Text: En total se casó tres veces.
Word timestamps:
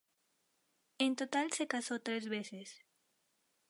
En 0.97 1.13
total 1.15 1.51
se 1.53 1.67
casó 1.67 1.99
tres 2.01 2.27
veces. 2.27 2.83